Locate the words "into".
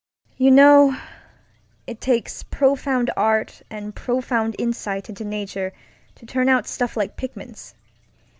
5.09-5.23